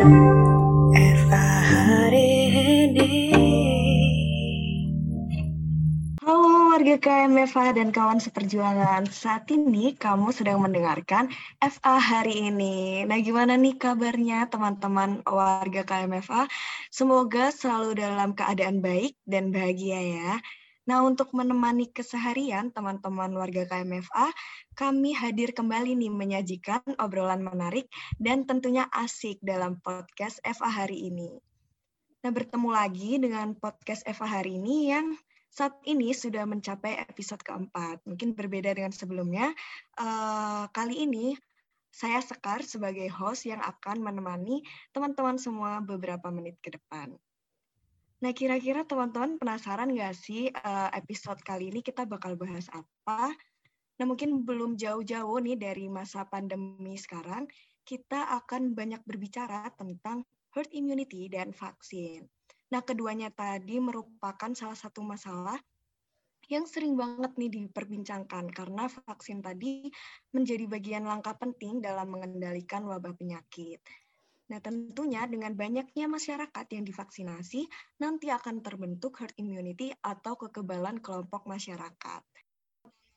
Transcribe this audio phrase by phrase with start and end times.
[0.00, 1.44] Eva
[2.08, 3.12] ini.
[6.24, 9.04] Halo warga KMFA dan kawan seperjuangan.
[9.12, 11.28] Saat ini kamu sedang mendengarkan
[11.60, 13.04] FA hari ini.
[13.04, 16.48] Nah, gimana nih kabarnya teman-teman warga KMFA?
[16.88, 20.40] Semoga selalu dalam keadaan baik dan bahagia ya.
[20.88, 24.32] Nah, untuk menemani keseharian teman-teman warga KMFA,
[24.72, 31.36] kami hadir kembali nih menyajikan obrolan menarik dan tentunya asik dalam podcast FA hari ini.
[32.24, 35.12] Nah, bertemu lagi dengan podcast FA hari ini yang
[35.52, 38.00] saat ini sudah mencapai episode keempat.
[38.08, 39.52] Mungkin berbeda dengan sebelumnya.
[40.00, 41.36] Uh, kali ini
[41.90, 44.62] saya Sekar sebagai host yang akan menemani
[44.94, 47.18] teman-teman semua beberapa menit ke depan.
[48.20, 53.32] Nah, kira-kira teman-teman penasaran nggak sih uh, episode kali ini kita bakal bahas apa?
[53.96, 57.48] Nah, mungkin belum jauh-jauh nih dari masa pandemi sekarang,
[57.88, 62.28] kita akan banyak berbicara tentang herd immunity dan vaksin.
[62.68, 65.56] Nah, keduanya tadi merupakan salah satu masalah
[66.52, 69.88] yang sering banget nih diperbincangkan karena vaksin tadi
[70.34, 73.80] menjadi bagian langkah penting dalam mengendalikan wabah penyakit.
[74.50, 77.70] Nah, tentunya dengan banyaknya masyarakat yang divaksinasi,
[78.02, 82.22] nanti akan terbentuk herd immunity atau kekebalan kelompok masyarakat.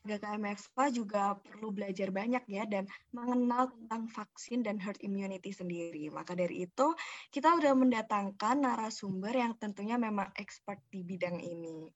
[0.03, 6.11] KMFA juga perlu belajar banyak ya dan mengenal tentang vaksin dan herd immunity sendiri.
[6.11, 6.91] Maka dari itu,
[7.31, 11.87] kita sudah mendatangkan narasumber yang tentunya memang expert di bidang ini.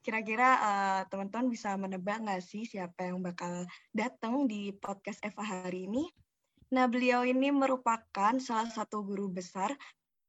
[0.00, 5.84] Kira-kira uh, teman-teman bisa menebak nggak sih siapa yang bakal datang di podcast Eva hari
[5.84, 6.08] ini?
[6.70, 9.74] Nah, beliau ini merupakan salah satu guru besar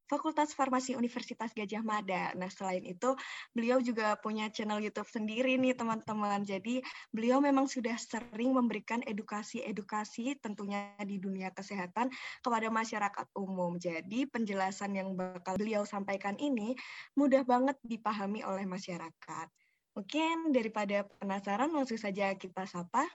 [0.09, 2.33] Fakultas Farmasi Universitas Gajah Mada.
[2.35, 3.15] Nah, selain itu,
[3.55, 6.43] beliau juga punya channel YouTube sendiri nih, teman-teman.
[6.43, 6.81] Jadi,
[7.15, 12.11] beliau memang sudah sering memberikan edukasi-edukasi tentunya di dunia kesehatan
[12.43, 13.79] kepada masyarakat umum.
[13.79, 16.75] Jadi, penjelasan yang bakal beliau sampaikan ini
[17.15, 19.47] mudah banget dipahami oleh masyarakat.
[19.95, 23.07] Mungkin daripada penasaran, langsung saja kita sapa.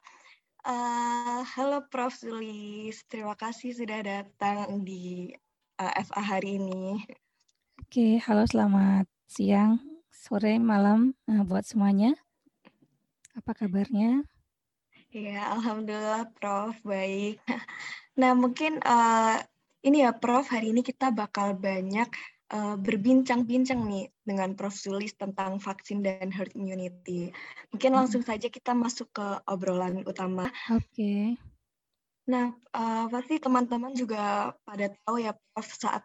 [0.66, 2.10] Uh, halo Prof.
[2.10, 5.30] Sulis, terima kasih sudah datang di
[5.78, 7.06] uh, eh, FA hari ini.
[7.78, 9.78] Oke, halo selamat siang,
[10.10, 12.18] sore, malam uh, buat semuanya.
[13.38, 14.26] Apa kabarnya?
[15.14, 17.38] Ya, Alhamdulillah Prof, baik.
[18.18, 19.38] Nah, mungkin uh,
[19.86, 22.10] ini ya Prof, hari ini kita bakal banyak
[22.52, 24.74] uh, berbincang-bincang nih dengan Prof.
[24.74, 27.32] Sulis tentang vaksin dan herd immunity.
[27.72, 27.98] Mungkin hmm.
[27.98, 30.50] langsung saja kita masuk ke obrolan utama.
[30.70, 30.84] Oke.
[30.92, 31.24] Okay.
[32.26, 35.70] Nah, uh, pasti teman-teman juga pada tahu ya Prof.
[35.70, 36.02] saat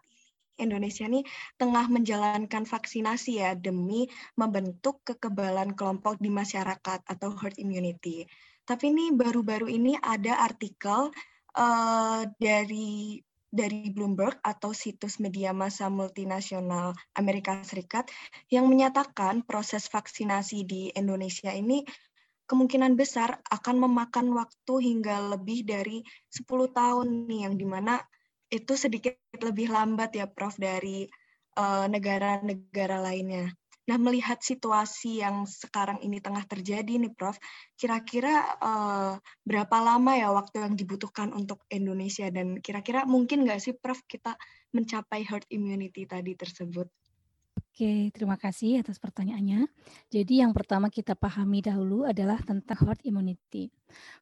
[0.60, 1.24] Indonesia ini
[1.58, 4.06] tengah menjalankan vaksinasi ya demi
[4.38, 8.28] membentuk kekebalan kelompok di masyarakat atau herd immunity.
[8.62, 11.10] Tapi ini baru-baru ini ada artikel
[11.58, 13.18] uh, dari
[13.52, 18.08] dari Bloomberg atau situs media massa multinasional Amerika Serikat
[18.48, 21.84] yang menyatakan proses vaksinasi di Indonesia ini
[22.48, 26.00] kemungkinan besar akan memakan waktu hingga lebih dari
[26.32, 28.00] 10 tahun nih yang di mana
[28.52, 31.08] itu sedikit lebih lambat ya Prof dari
[31.56, 33.52] eh, negara-negara uh, lainnya.
[33.82, 37.34] Nah, melihat situasi yang sekarang ini tengah terjadi nih, Prof,
[37.74, 43.74] kira-kira uh, berapa lama ya waktu yang dibutuhkan untuk Indonesia dan kira-kira mungkin nggak sih,
[43.74, 44.38] Prof, kita
[44.70, 46.86] mencapai herd immunity tadi tersebut?
[47.72, 49.64] Oke, terima kasih atas pertanyaannya.
[50.12, 53.72] Jadi yang pertama kita pahami dahulu adalah tentang herd immunity.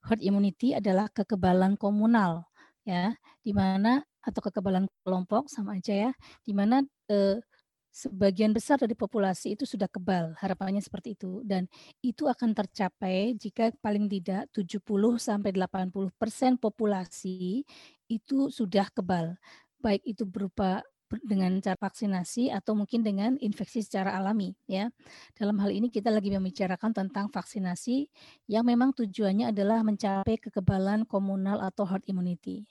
[0.07, 2.47] Herd immunity adalah kekebalan komunal,
[2.87, 3.13] ya,
[3.43, 6.13] di mana atau kekebalan kelompok sama aja ya,
[6.47, 7.43] di mana eh,
[7.91, 11.67] sebagian besar dari populasi itu sudah kebal, harapannya seperti itu dan
[12.01, 14.83] itu akan tercapai jika paling tidak 70
[15.19, 16.15] sampai 80%
[16.63, 17.67] populasi
[18.07, 19.35] itu sudah kebal.
[19.83, 20.83] Baik itu berupa
[21.27, 24.95] dengan cara vaksinasi atau mungkin dengan infeksi secara alami ya.
[25.35, 28.07] Dalam hal ini kita lagi membicarakan tentang vaksinasi
[28.47, 32.63] yang memang tujuannya adalah mencapai kekebalan komunal atau herd immunity.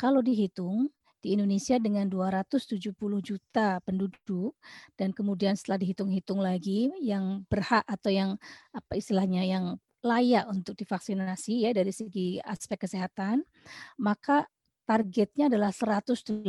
[0.00, 0.88] Kalau dihitung
[1.24, 2.92] di Indonesia dengan 270
[3.24, 4.52] juta penduduk
[5.00, 8.30] dan kemudian setelah dihitung-hitung lagi yang berhak atau yang
[8.76, 13.40] apa istilahnya yang layak untuk divaksinasi ya dari segi aspek kesehatan,
[13.96, 14.44] maka
[14.84, 16.44] targetnya adalah 181,5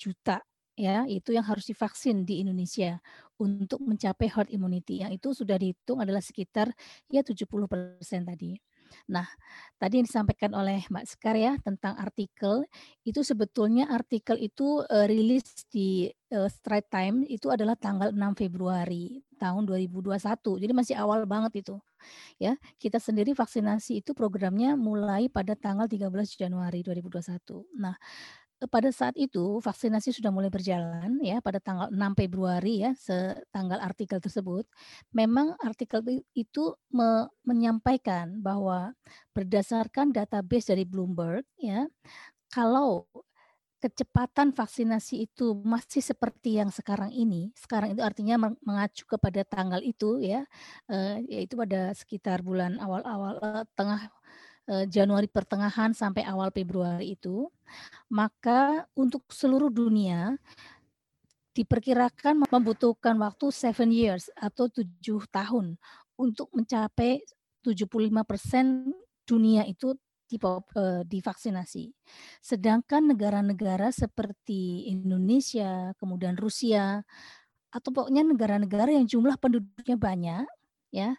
[0.00, 0.40] juta
[0.78, 3.02] ya itu yang harus divaksin di Indonesia
[3.36, 6.72] untuk mencapai herd immunity yang itu sudah dihitung adalah sekitar
[7.12, 8.56] ya 70% tadi.
[9.08, 9.26] Nah,
[9.80, 12.66] tadi yang disampaikan oleh Mbak Sekar ya tentang artikel,
[13.04, 19.24] itu sebetulnya artikel itu uh, rilis di uh, Straight Time itu adalah tanggal 6 Februari
[19.38, 20.18] tahun 2021.
[20.60, 21.76] Jadi masih awal banget itu.
[22.38, 26.08] Ya, kita sendiri vaksinasi itu programnya mulai pada tanggal 13
[26.38, 27.66] Januari 2021.
[27.74, 27.98] Nah,
[28.66, 32.90] pada saat itu vaksinasi sudah mulai berjalan ya pada tanggal 6 Februari ya
[33.54, 34.66] tanggal artikel tersebut,
[35.14, 36.02] memang artikel
[36.34, 38.98] itu me menyampaikan bahwa
[39.30, 41.86] berdasarkan database dari Bloomberg ya,
[42.50, 43.06] kalau
[43.78, 50.18] kecepatan vaksinasi itu masih seperti yang sekarang ini, sekarang itu artinya mengacu kepada tanggal itu
[50.18, 50.42] ya,
[51.30, 53.38] yaitu pada sekitar bulan awal-awal
[53.78, 54.10] tengah
[54.68, 57.48] Januari pertengahan sampai awal Februari itu,
[58.12, 60.36] maka untuk seluruh dunia
[61.56, 65.80] diperkirakan membutuhkan waktu seven years atau tujuh tahun
[66.20, 67.24] untuk mencapai
[67.64, 68.92] 75%
[69.24, 69.96] dunia itu
[71.08, 71.96] divaksinasi.
[72.44, 77.00] Sedangkan negara-negara seperti Indonesia, kemudian Rusia,
[77.72, 80.44] atau pokoknya negara-negara yang jumlah penduduknya banyak,
[80.92, 81.16] ya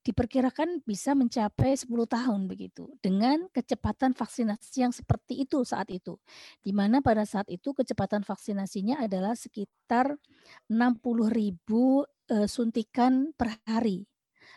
[0.00, 6.16] diperkirakan bisa mencapai 10 tahun begitu dengan kecepatan vaksinasi yang seperti itu saat itu.
[6.64, 10.16] Di mana pada saat itu kecepatan vaksinasinya adalah sekitar
[10.72, 14.08] 60 ribu uh, suntikan per hari.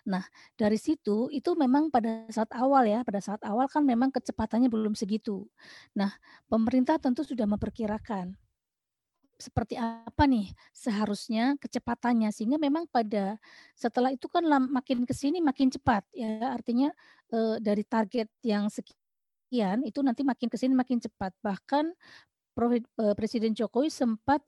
[0.04, 0.24] Nah,
[0.60, 4.96] dari situ itu memang pada saat awal ya, pada saat awal kan memang kecepatannya belum
[5.00, 5.48] segitu.
[5.96, 6.12] Nah,
[6.52, 8.36] pemerintah tentu sudah memperkirakan
[9.44, 12.32] seperti apa nih seharusnya kecepatannya?
[12.32, 13.36] Sehingga memang pada
[13.76, 16.56] setelah itu kan makin ke sini makin cepat ya.
[16.56, 16.96] Artinya
[17.28, 21.36] e, dari target yang sekian itu nanti makin ke sini makin cepat.
[21.44, 21.92] Bahkan
[23.20, 24.40] Presiden Jokowi sempat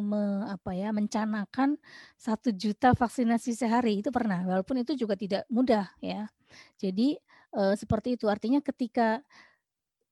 [0.00, 1.76] me, apa ya mencanangkan
[2.16, 4.00] satu juta vaksinasi sehari.
[4.00, 6.30] Itu pernah walaupun itu juga tidak mudah ya.
[6.80, 7.20] Jadi
[7.56, 8.28] uh, seperti itu.
[8.28, 9.20] Artinya ketika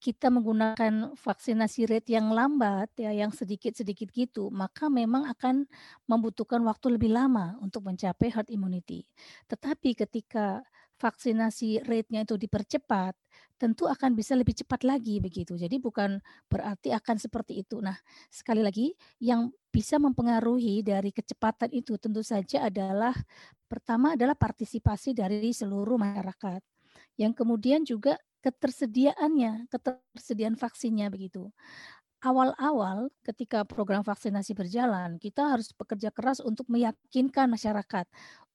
[0.06, 5.66] kita menggunakan vaksinasi rate yang lambat ya, yang sedikit-sedikit gitu, maka memang akan
[6.06, 9.02] membutuhkan waktu lebih lama untuk mencapai herd immunity.
[9.50, 10.62] Tetapi ketika
[10.96, 13.18] vaksinasi rate-nya itu dipercepat,
[13.58, 15.58] tentu akan bisa lebih cepat lagi begitu.
[15.58, 17.82] Jadi bukan berarti akan seperti itu.
[17.82, 17.96] Nah,
[18.30, 23.12] sekali lagi yang bisa mempengaruhi dari kecepatan itu tentu saja adalah
[23.68, 26.75] pertama adalah partisipasi dari seluruh masyarakat.
[27.16, 31.50] Yang kemudian juga ketersediaannya, ketersediaan vaksinnya begitu.
[32.22, 38.06] Awal-awal ketika program vaksinasi berjalan, kita harus bekerja keras untuk meyakinkan masyarakat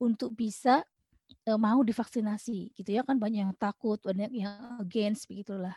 [0.02, 0.81] untuk bisa
[1.46, 5.75] e, mau divaksinasi gitu ya kan banyak yang takut, banyak yang against begitulah.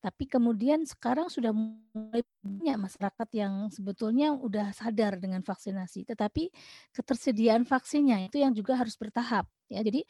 [0.00, 6.48] Tapi kemudian sekarang sudah mulai banyak masyarakat yang sebetulnya udah sadar dengan vaksinasi, tetapi
[6.96, 9.84] ketersediaan vaksinnya itu yang juga harus bertahap ya.
[9.84, 10.00] Jadi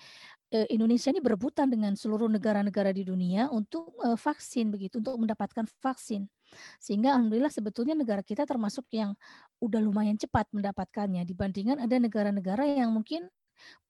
[0.70, 6.31] Indonesia ini berebutan dengan seluruh negara-negara di dunia untuk vaksin begitu, untuk mendapatkan vaksin.
[6.78, 9.19] Sehingga alhamdulillah sebetulnya negara kita termasuk yang
[9.58, 13.26] udah lumayan cepat mendapatkannya dibandingkan ada negara-negara yang mungkin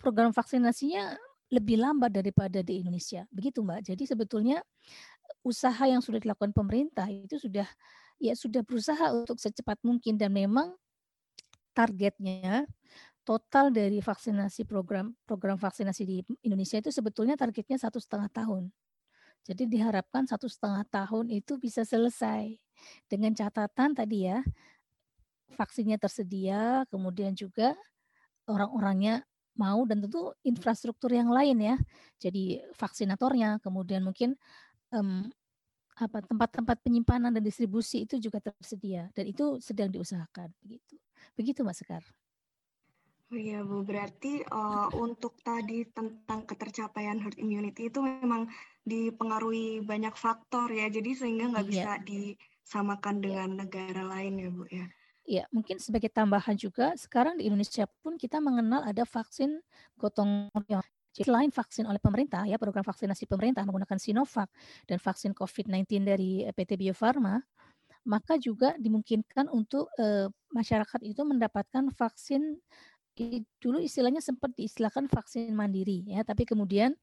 [0.01, 1.17] program vaksinasinya
[1.51, 3.27] lebih lambat daripada di Indonesia.
[3.33, 3.91] Begitu Mbak.
[3.91, 4.63] Jadi sebetulnya
[5.45, 7.67] usaha yang sudah dilakukan pemerintah itu sudah
[8.21, 10.77] ya sudah berusaha untuk secepat mungkin dan memang
[11.73, 12.69] targetnya
[13.25, 18.69] total dari vaksinasi program program vaksinasi di Indonesia itu sebetulnya targetnya satu setengah tahun.
[19.41, 22.61] Jadi diharapkan satu setengah tahun itu bisa selesai
[23.09, 24.45] dengan catatan tadi ya
[25.55, 27.75] vaksinnya tersedia, kemudian juga
[28.47, 29.27] orang-orangnya
[29.59, 31.77] mau dan tentu infrastruktur yang lain ya.
[32.17, 34.39] Jadi vaksinatornya, kemudian mungkin
[34.95, 35.27] um,
[36.01, 40.97] apa tempat-tempat penyimpanan dan distribusi itu juga tersedia dan itu sedang diusahakan begitu.
[41.37, 42.01] Begitu Mas Sekar.
[43.31, 48.51] Oh iya Bu, berarti uh, untuk tadi tentang ketercapaian herd immunity itu memang
[48.83, 51.71] dipengaruhi banyak faktor ya, jadi sehingga nggak iya.
[51.71, 53.23] bisa disamakan iya.
[53.23, 54.87] dengan negara lain ya Bu ya.
[55.31, 59.63] Ya, mungkin sebagai tambahan juga sekarang di Indonesia pun kita mengenal ada vaksin
[59.95, 60.83] gotong royong.
[61.11, 64.47] Selain vaksin oleh pemerintah, ya program vaksinasi pemerintah menggunakan Sinovac
[64.87, 67.39] dan vaksin COVID-19 dari eh, PT Bio Farma,
[68.07, 72.57] maka juga dimungkinkan untuk uh, masyarakat itu mendapatkan vaksin
[73.61, 76.97] dulu istilahnya sempat diistilahkan vaksin mandiri ya, tapi kemudian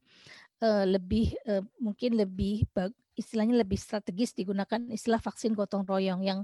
[0.64, 2.66] uh, lebih uh, mungkin lebih
[3.14, 6.42] istilahnya lebih strategis digunakan istilah vaksin gotong royong yang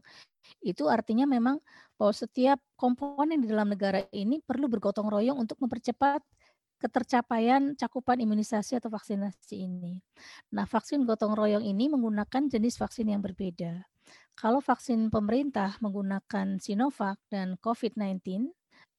[0.63, 1.59] itu artinya memang
[1.97, 6.21] bahwa setiap komponen di dalam negara ini perlu bergotong royong untuk mempercepat
[6.85, 10.05] ketercapaian cakupan imunisasi atau vaksinasi ini.
[10.53, 13.89] Nah, vaksin gotong royong ini menggunakan jenis vaksin yang berbeda.
[14.37, 18.53] Kalau vaksin pemerintah menggunakan Sinovac dan COVID-19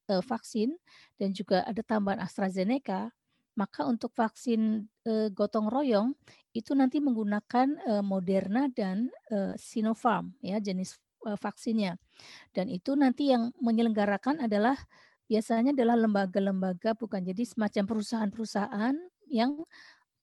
[0.10, 0.74] eh, vaksin
[1.22, 3.14] dan juga ada tambahan AstraZeneca,
[3.54, 6.18] maka untuk vaksin eh, gotong royong
[6.58, 10.98] itu nanti menggunakan eh, Moderna dan eh, Sinopharm ya jenis
[11.30, 12.02] eh, vaksinnya.
[12.50, 14.80] Dan itu nanti yang menyelenggarakan adalah
[15.30, 17.22] biasanya adalah lembaga-lembaga bukan?
[17.26, 18.96] Jadi semacam perusahaan-perusahaan
[19.30, 19.66] yang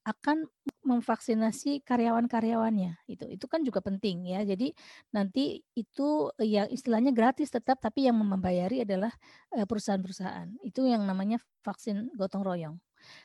[0.03, 0.51] akan
[0.83, 3.07] memvaksinasi karyawan-karyawannya.
[3.07, 4.43] Itu itu kan juga penting ya.
[4.43, 4.75] Jadi
[5.15, 9.15] nanti itu yang istilahnya gratis tetap tapi yang membayari adalah
[9.55, 10.59] perusahaan-perusahaan.
[10.67, 12.77] Itu yang namanya vaksin gotong royong.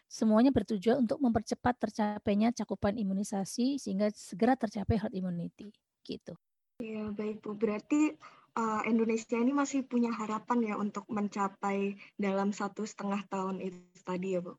[0.05, 5.73] Semuanya bertujuan untuk mempercepat tercapainya cakupan imunisasi sehingga segera tercapai herd immunity.
[6.05, 6.37] Gitu.
[6.77, 7.57] Ya baik Bu.
[7.57, 8.13] Berarti
[8.57, 14.33] uh, Indonesia ini masih punya harapan ya untuk mencapai dalam satu setengah tahun itu tadi
[14.33, 14.57] ya Bu?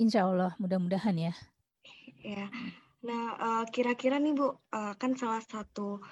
[0.00, 1.32] Insya Allah mudah-mudahan ya.
[2.24, 2.50] Ya,
[3.04, 6.02] nah uh, kira-kira nih Bu uh, kan salah satu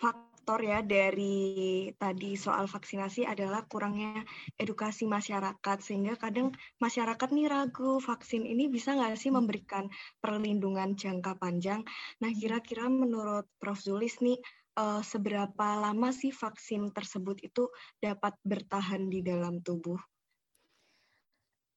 [0.00, 4.24] faktor ya dari tadi soal vaksinasi adalah kurangnya
[4.56, 9.92] edukasi masyarakat sehingga kadang masyarakat nih ragu vaksin ini bisa nggak sih memberikan
[10.24, 11.84] perlindungan jangka panjang.
[12.24, 14.40] Nah kira-kira menurut Prof Zulis nih
[14.76, 19.98] uh, seberapa lama sih vaksin tersebut itu dapat bertahan di dalam tubuh?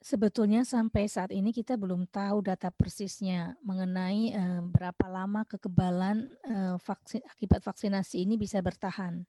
[0.03, 6.75] Sebetulnya sampai saat ini kita belum tahu data persisnya mengenai uh, berapa lama kekebalan uh,
[6.75, 9.23] vaksin akibat vaksinasi ini bisa bertahan.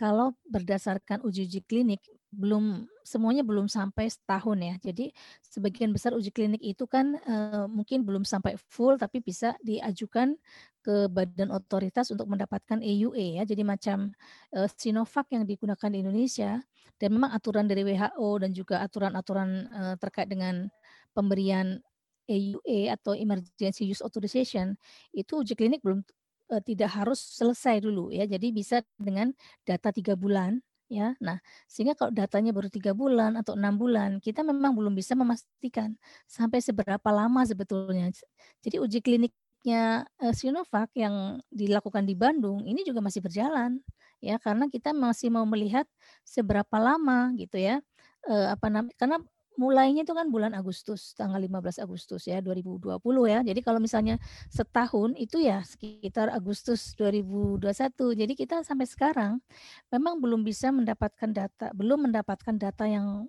[0.00, 2.00] Kalau berdasarkan uji-uji klinik
[2.32, 4.74] belum semuanya belum sampai setahun ya.
[4.80, 5.12] Jadi
[5.44, 10.40] sebagian besar uji klinik itu kan uh, mungkin belum sampai full tapi bisa diajukan
[10.80, 13.44] ke badan otoritas untuk mendapatkan EUA ya.
[13.44, 14.08] Jadi macam
[14.56, 16.64] uh, Sinovac yang digunakan di Indonesia
[16.96, 20.64] dan memang aturan dari WHO dan juga aturan-aturan uh, terkait dengan
[21.12, 21.76] pemberian
[22.30, 24.78] EUA atau Emergency Use Authorization
[25.10, 26.06] itu uji klinik belum
[26.50, 28.26] uh, tidak harus selesai dulu ya.
[28.26, 29.32] Jadi bisa dengan
[29.64, 31.14] data tiga bulan ya.
[31.22, 31.38] Nah,
[31.70, 35.94] sehingga kalau datanya baru tiga bulan atau enam bulan, kita memang belum bisa memastikan
[36.26, 38.10] sampai seberapa lama sebetulnya.
[38.60, 43.80] Jadi uji kliniknya uh, Sinovac yang dilakukan di Bandung ini juga masih berjalan
[44.20, 45.88] ya karena kita masih mau melihat
[46.28, 47.80] seberapa lama gitu ya
[48.28, 49.18] eh, apa namanya karena
[49.60, 52.96] mulainya itu kan bulan Agustus tanggal 15 Agustus ya 2020
[53.28, 53.44] ya.
[53.44, 54.16] Jadi kalau misalnya
[54.48, 57.60] setahun itu ya sekitar Agustus 2021
[58.16, 59.32] jadi kita sampai sekarang
[59.92, 63.28] memang belum bisa mendapatkan data belum mendapatkan data yang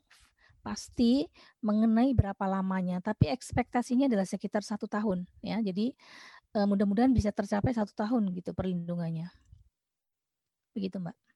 [0.63, 1.27] pasti
[1.59, 3.03] mengenai berapa lamanya.
[3.03, 5.59] Tapi ekspektasinya adalah sekitar satu tahun ya.
[5.59, 5.91] Jadi
[6.55, 9.27] eh, mudah-mudahan bisa tercapai satu tahun gitu perlindungannya.
[10.71, 11.30] Begitu Mbak.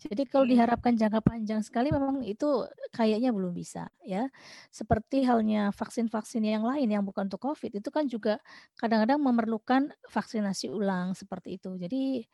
[0.00, 4.28] Jadi kalau diharapkan jangka panjang sekali memang itu kayaknya belum bisa ya.
[4.72, 8.40] Seperti halnya vaksin-vaksin yang lain yang bukan untuk COVID itu kan juga
[8.80, 11.76] kadang-kadang memerlukan vaksinasi ulang seperti itu.
[11.78, 12.24] Jadi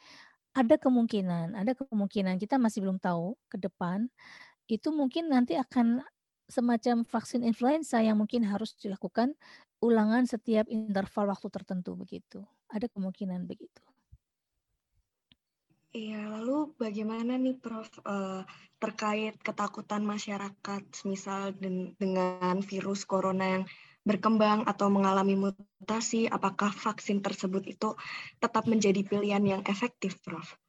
[0.57, 4.09] ada kemungkinan, ada kemungkinan kita masih belum tahu ke depan
[4.71, 6.03] itu mungkin nanti akan
[6.49, 9.37] semacam vaksin influenza yang mungkin harus dilakukan
[9.85, 12.45] ulangan setiap interval waktu tertentu begitu.
[12.73, 13.83] Ada kemungkinan begitu.
[15.89, 18.45] Iya, lalu bagaimana nih Prof uh,
[18.77, 23.65] terkait ketakutan masyarakat misal den dengan virus corona yang
[24.05, 27.97] berkembang atau mengalami mutasi, apakah vaksin tersebut itu
[28.37, 30.61] tetap menjadi pilihan yang efektif, Prof?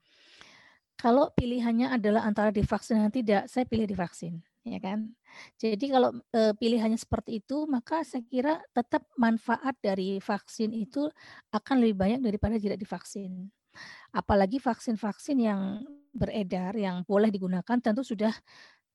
[1.00, 5.16] Kalau pilihannya adalah antara divaksin dan tidak, saya pilih divaksin, ya kan.
[5.56, 11.08] Jadi kalau e, pilihannya seperti itu, maka saya kira tetap manfaat dari vaksin itu
[11.56, 13.48] akan lebih banyak daripada tidak divaksin.
[14.10, 18.34] Apalagi vaksin-vaksin yang beredar, yang boleh digunakan tentu sudah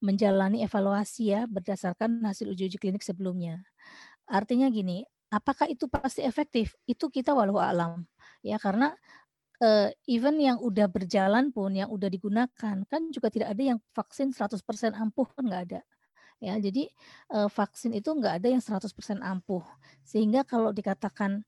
[0.03, 3.65] menjalani evaluasi ya berdasarkan hasil uji-uji klinik sebelumnya.
[4.29, 6.77] Artinya gini, apakah itu pasti efektif?
[6.85, 8.05] Itu kita walau alam.
[8.45, 8.93] Ya karena
[9.63, 14.35] uh, even yang udah berjalan pun yang udah digunakan kan juga tidak ada yang vaksin
[14.35, 15.81] 100% ampuh kan nggak ada.
[16.43, 16.91] Ya, jadi
[17.33, 19.65] uh, vaksin itu nggak ada yang 100% ampuh.
[20.05, 21.41] Sehingga kalau dikatakan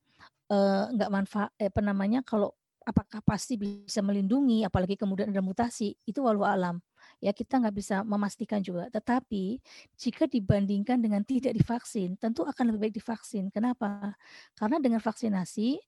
[0.48, 2.54] uh, nggak manfaat eh, apa namanya kalau
[2.86, 6.78] apakah pasti bisa melindungi, apalagi kemudian ada mutasi, itu walau alam.
[7.18, 8.86] Ya kita nggak bisa memastikan juga.
[8.94, 9.58] Tetapi
[9.98, 13.50] jika dibandingkan dengan tidak divaksin, tentu akan lebih baik divaksin.
[13.50, 14.14] Kenapa?
[14.54, 15.82] Karena dengan vaksinasi,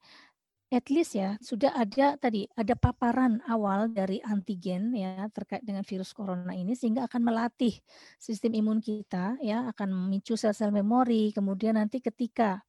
[0.69, 6.13] at least ya sudah ada tadi ada paparan awal dari antigen ya terkait dengan virus
[6.13, 7.73] corona ini sehingga akan melatih
[8.21, 12.61] sistem imun kita ya akan memicu sel-sel memori kemudian nanti ketika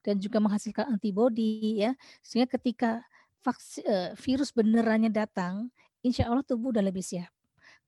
[0.00, 1.92] dan juga menghasilkan antibodi ya
[2.24, 3.04] sehingga ketika
[3.42, 5.68] vaksin, uh, virus benerannya datang,
[6.02, 7.30] insya Allah tubuh udah lebih siap.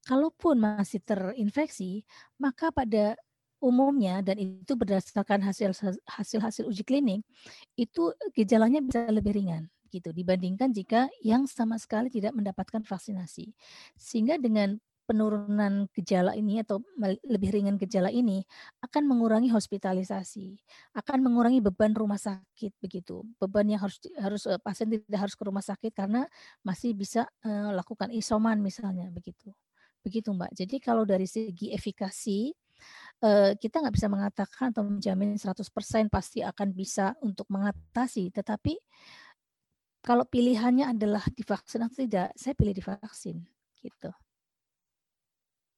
[0.05, 2.05] Kalaupun masih terinfeksi,
[2.37, 3.17] maka pada
[3.65, 5.73] umumnya dan itu berdasarkan hasil
[6.05, 7.25] hasil hasil uji klinik,
[7.79, 13.55] itu gejalanya bisa lebih ringan gitu dibandingkan jika yang sama sekali tidak mendapatkan vaksinasi.
[13.95, 16.81] Sehingga dengan penurunan gejala ini atau
[17.25, 18.43] lebih ringan gejala ini
[18.81, 20.59] akan mengurangi hospitalisasi,
[20.97, 23.23] akan mengurangi beban rumah sakit begitu.
[23.37, 26.25] Beban yang harus harus uh, pasien tidak harus ke rumah sakit karena
[26.65, 29.53] masih bisa uh, lakukan isoman misalnya begitu.
[30.05, 30.53] Begitu Mbak.
[30.53, 32.53] Jadi kalau dari segi efikasi
[33.25, 35.65] uh, kita nggak bisa mengatakan atau menjamin 100%
[36.09, 38.77] pasti akan bisa untuk mengatasi, tetapi
[40.05, 43.41] kalau pilihannya adalah divaksin atau tidak, saya pilih divaksin
[43.81, 44.13] gitu.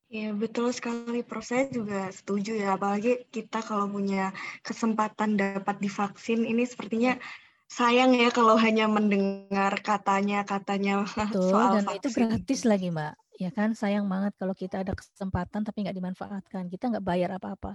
[0.07, 1.43] Ya betul sekali Prof.
[1.43, 4.31] Saya juga setuju ya, apalagi kita kalau punya
[4.63, 7.23] kesempatan dapat divaksin ini sepertinya ya.
[7.67, 11.03] sayang ya kalau hanya mendengar katanya katanya
[11.35, 11.99] Betul, soal dan vaksin.
[11.99, 13.15] itu gratis lagi Mbak.
[13.37, 16.71] Ya kan sayang banget kalau kita ada kesempatan tapi nggak dimanfaatkan.
[16.71, 17.75] Kita nggak bayar apa-apa.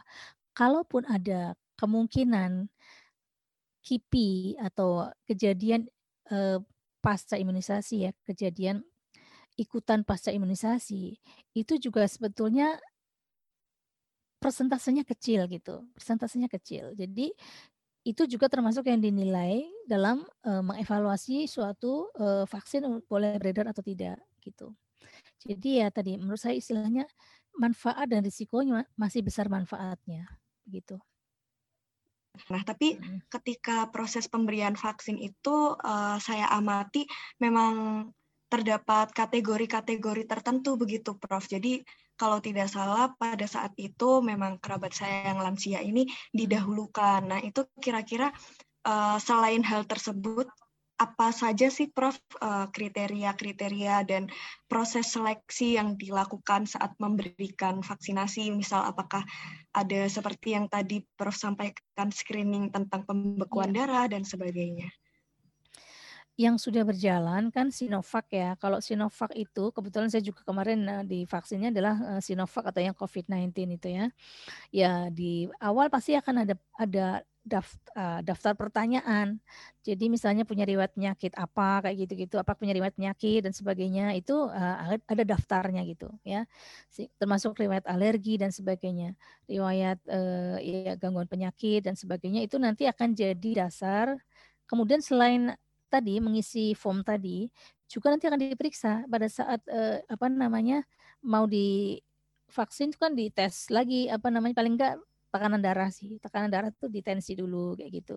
[0.56, 2.72] Kalaupun ada kemungkinan
[3.84, 5.90] KIPI atau kejadian
[6.32, 6.60] eh,
[7.04, 8.88] pasca imunisasi ya, kejadian
[9.62, 11.22] ikutan pasca imunisasi
[11.54, 12.82] itu juga sebetulnya
[14.42, 16.98] persentasenya kecil gitu, persentasenya kecil.
[16.98, 17.30] Jadi
[18.02, 24.18] itu juga termasuk yang dinilai dalam uh, mengevaluasi suatu uh, vaksin boleh beredar atau tidak
[24.42, 24.74] gitu.
[25.46, 27.06] Jadi ya tadi menurut saya istilahnya
[27.54, 30.26] manfaat dan risikonya masih besar manfaatnya
[30.66, 30.98] gitu.
[32.50, 33.28] Nah, tapi hmm.
[33.28, 37.04] ketika proses pemberian vaksin itu uh, saya amati
[37.44, 38.08] memang
[38.52, 41.48] terdapat kategori-kategori tertentu begitu Prof.
[41.48, 41.80] Jadi
[42.20, 46.04] kalau tidak salah pada saat itu memang kerabat saya yang lansia ini
[46.36, 47.24] didahulukan.
[47.32, 48.30] Nah, itu kira-kira
[48.84, 50.52] uh, selain hal tersebut
[51.02, 54.30] apa saja sih Prof eh, kriteria-kriteria dan
[54.70, 59.26] proses seleksi yang dilakukan saat memberikan vaksinasi misal apakah
[59.74, 63.90] ada seperti yang tadi Prof sampaikan screening tentang pembekuan iya.
[63.90, 64.94] darah dan sebagainya
[66.42, 68.58] yang sudah berjalan kan Sinovac ya.
[68.58, 72.98] Kalau Sinovac itu kebetulan saya juga kemarin uh, di vaksinnya adalah uh, Sinovac atau yang
[72.98, 74.06] COVID-19 itu ya.
[74.74, 77.08] Ya di awal pasti akan ada ada
[77.46, 79.38] daftar, uh, daftar pertanyaan.
[79.86, 84.34] Jadi misalnya punya riwayat penyakit apa kayak gitu-gitu, apa punya riwayat penyakit dan sebagainya itu
[85.10, 86.46] ada daftarnya gitu ya.
[87.18, 89.18] Termasuk riwayat alergi dan sebagainya,
[89.50, 89.98] riwayat
[90.62, 94.22] ya gangguan penyakit dan sebagainya itu nanti akan jadi dasar.
[94.70, 95.58] Kemudian selain
[95.92, 97.52] tadi mengisi form tadi
[97.92, 100.88] juga nanti akan diperiksa pada saat eh, apa namanya
[101.28, 102.00] mau di
[102.52, 104.96] vaksin itu kan dites lagi apa namanya paling enggak
[105.32, 108.16] tekanan darah sih tekanan darah itu ditensi dulu kayak gitu.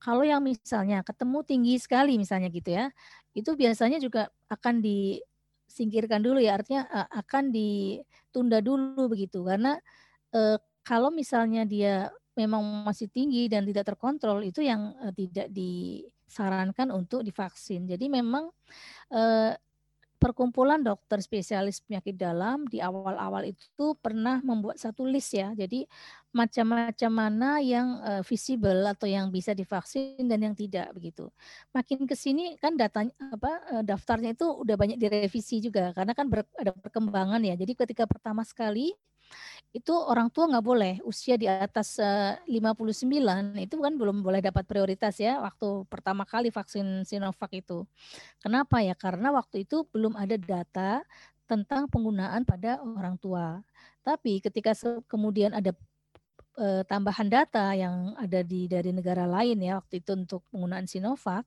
[0.00, 2.88] Kalau yang misalnya ketemu tinggi sekali misalnya gitu ya
[3.36, 9.44] itu biasanya juga akan disingkirkan dulu ya artinya uh, akan ditunda dulu begitu.
[9.44, 9.76] Karena
[10.32, 16.00] uh, kalau misalnya dia memang masih tinggi dan tidak terkontrol itu yang uh, tidak di
[16.36, 17.88] sarankan untuk divaksin.
[17.88, 18.52] Jadi memang
[19.08, 19.56] eh,
[20.16, 25.52] perkumpulan dokter spesialis penyakit dalam di awal-awal itu pernah membuat satu list ya.
[25.52, 25.84] Jadi
[26.32, 31.28] macam-macam mana yang uh, visible atau yang bisa divaksin dan yang tidak begitu.
[31.72, 36.26] Makin ke sini kan datanya apa uh, daftarnya itu udah banyak direvisi juga karena kan
[36.28, 37.54] ber, ada perkembangan ya.
[37.56, 38.96] Jadi ketika pertama sekali
[39.76, 43.12] itu orang tua nggak boleh usia di atas uh, eh, 59
[43.60, 47.84] itu kan belum boleh dapat prioritas ya waktu pertama kali vaksin Sinovac itu.
[48.40, 48.96] Kenapa ya?
[48.96, 51.04] Karena waktu itu belum ada data
[51.44, 53.60] tentang penggunaan pada orang tua.
[54.00, 54.72] Tapi ketika
[55.06, 55.76] kemudian ada
[56.56, 61.44] uh, tambahan data yang ada di dari negara lain ya waktu itu untuk penggunaan Sinovac,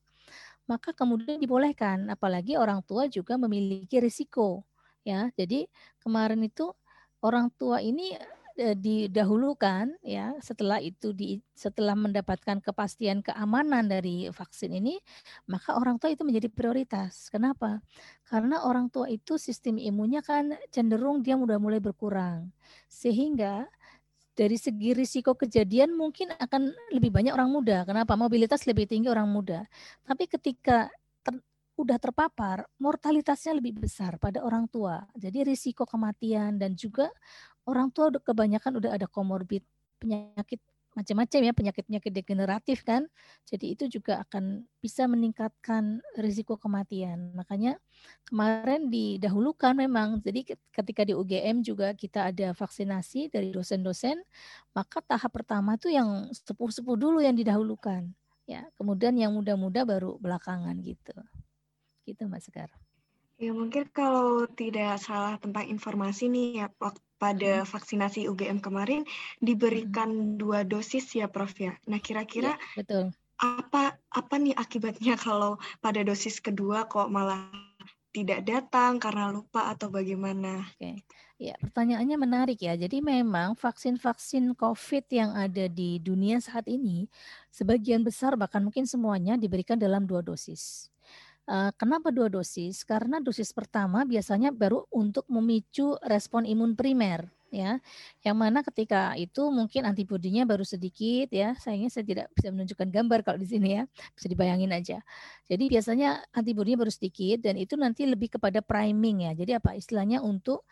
[0.69, 4.69] maka kemudian dibolehkan apalagi orang tua juga memiliki risiko
[5.01, 5.33] ya.
[5.33, 5.65] Jadi
[5.97, 6.69] kemarin itu
[7.19, 8.15] orang tua ini
[8.59, 14.99] e, didahulukan ya setelah itu di setelah mendapatkan kepastian keamanan dari vaksin ini
[15.47, 17.31] maka orang tua itu menjadi prioritas.
[17.31, 17.79] Kenapa?
[18.27, 22.51] Karena orang tua itu sistem imunnya kan cenderung dia sudah mulai berkurang.
[22.91, 23.67] Sehingga
[24.39, 27.83] dari segi risiko kejadian mungkin akan lebih banyak orang muda.
[27.83, 28.15] Kenapa?
[28.15, 29.67] Mobilitas lebih tinggi orang muda.
[30.07, 30.87] Tapi ketika
[31.79, 35.07] udah terpapar, mortalitasnya lebih besar pada orang tua.
[35.15, 37.07] Jadi risiko kematian dan juga
[37.63, 39.63] orang tua kebanyakan udah ada komorbid
[39.95, 40.59] penyakit
[40.97, 43.07] macam-macam ya penyakit-penyakit degeneratif kan.
[43.47, 47.31] Jadi itu juga akan bisa meningkatkan risiko kematian.
[47.31, 47.79] Makanya
[48.27, 50.19] kemarin didahulukan memang.
[50.19, 54.19] Jadi ketika di UGM juga kita ada vaksinasi dari dosen-dosen,
[54.75, 58.11] maka tahap pertama itu yang sepuh-sepuh dulu yang didahulukan.
[58.49, 61.13] Ya, kemudian yang muda-muda baru belakangan gitu
[62.09, 62.69] gitu Mbak Sekar.
[63.39, 66.67] Ya mungkin kalau tidak salah tentang informasi nih ya
[67.15, 67.67] pada hmm.
[67.71, 69.07] vaksinasi UGM kemarin
[69.39, 70.35] diberikan hmm.
[70.35, 71.79] dua dosis ya Prof ya.
[71.87, 73.15] Nah kira-kira ya, betul.
[73.39, 77.47] apa apa nih akibatnya kalau pada dosis kedua kok malah
[78.11, 80.67] tidak datang karena lupa atau bagaimana?
[80.75, 81.07] Oke.
[81.39, 82.75] Ya, pertanyaannya menarik ya.
[82.75, 87.07] Jadi memang vaksin-vaksin COVID yang ada di dunia saat ini,
[87.47, 90.91] sebagian besar bahkan mungkin semuanya diberikan dalam dua dosis.
[91.81, 92.85] Kenapa dua dosis?
[92.85, 97.81] Karena dosis pertama biasanya baru untuk memicu respon imun primer ya.
[98.21, 101.57] Yang mana ketika itu mungkin antibodinya baru sedikit ya.
[101.57, 103.83] Sayangnya saya tidak bisa menunjukkan gambar kalau di sini ya.
[104.13, 105.01] Bisa dibayangin aja.
[105.49, 109.33] Jadi biasanya antibodinya baru sedikit dan itu nanti lebih kepada priming ya.
[109.33, 110.69] Jadi apa istilahnya untuk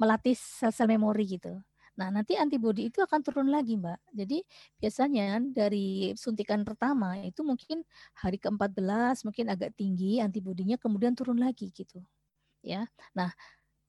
[0.00, 1.60] melatih sel-sel memori gitu.
[1.94, 3.98] Nah, nanti antibodi itu akan turun lagi, Mbak.
[4.18, 4.42] Jadi
[4.82, 7.86] biasanya dari suntikan pertama itu mungkin
[8.18, 12.02] hari ke-14 mungkin agak tinggi antibodinya kemudian turun lagi gitu.
[12.64, 12.88] Ya.
[13.14, 13.30] Nah,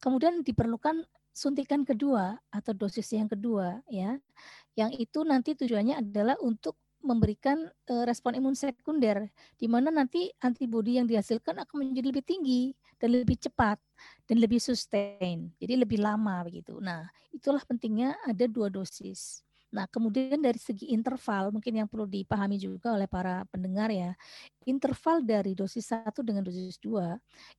[0.03, 4.17] kemudian diperlukan suntikan kedua atau dosis yang kedua ya.
[4.77, 10.97] Yang itu nanti tujuannya adalah untuk memberikan uh, respon imun sekunder di mana nanti antibodi
[10.97, 13.77] yang dihasilkan akan menjadi lebih tinggi dan lebih cepat
[14.25, 15.53] dan lebih sustain.
[15.61, 16.81] Jadi lebih lama begitu.
[16.81, 19.45] Nah, itulah pentingnya ada dua dosis.
[19.73, 24.13] Nah, kemudian dari segi interval mungkin yang perlu dipahami juga oleh para pendengar ya.
[24.69, 27.17] Interval dari dosis 1 dengan dosis 2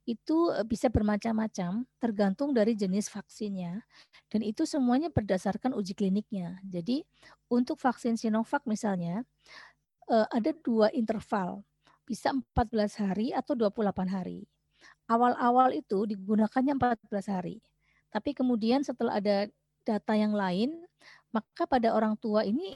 [0.09, 3.83] itu e, bisa bermacam-macam tergantung dari jenis vaksinnya
[4.31, 6.59] dan itu semuanya berdasarkan uji kliniknya.
[6.65, 7.03] Jadi
[7.51, 9.27] untuk vaksin Sinovac misalnya
[10.09, 11.63] e, ada dua interval,
[12.07, 14.47] bisa 14 hari atau 28 hari.
[15.11, 17.63] Awal-awal itu digunakannya 14 hari.
[18.11, 19.47] Tapi kemudian setelah ada
[19.87, 20.83] data yang lain
[21.37, 22.73] maka pada orang tua ini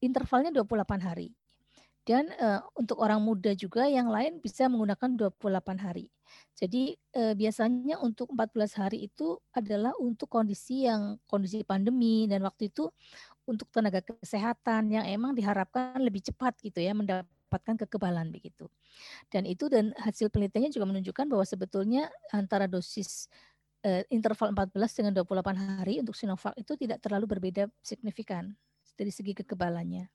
[0.00, 1.36] intervalnya 28 hari.
[2.08, 6.08] Dan uh, untuk orang muda juga yang lain bisa menggunakan 28 hari.
[6.56, 12.72] Jadi uh, biasanya untuk 14 hari itu adalah untuk kondisi yang kondisi pandemi dan waktu
[12.72, 12.88] itu
[13.44, 18.72] untuk tenaga kesehatan yang emang diharapkan lebih cepat gitu ya mendapatkan kekebalan begitu.
[19.28, 23.28] Dan itu dan hasil penelitiannya juga menunjukkan bahwa sebetulnya antara dosis
[23.84, 28.54] uh, interval 14 dengan 28 hari untuk Sinovac itu tidak terlalu berbeda signifikan
[28.98, 30.10] dari segi kekebalannya.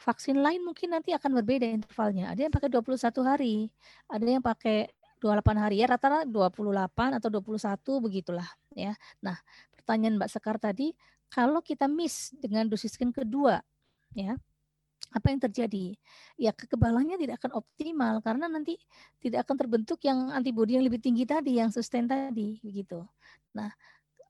[0.00, 2.32] Vaksin lain mungkin nanti akan berbeda intervalnya.
[2.32, 3.68] Ada yang pakai 21 hari,
[4.08, 4.88] ada yang pakai
[5.20, 8.96] 28 hari ya rata-rata 28 atau 21 begitulah ya.
[9.20, 9.36] Nah,
[9.76, 10.96] pertanyaan Mbak Sekar tadi,
[11.28, 13.60] kalau kita miss dengan dosis kedua
[14.16, 14.40] ya,
[15.10, 15.98] apa yang terjadi?
[16.38, 18.78] Ya kekebalannya tidak akan optimal karena nanti
[19.18, 23.02] tidak akan terbentuk yang antibodi yang lebih tinggi tadi, yang sustain tadi, begitu.
[23.54, 23.70] Nah,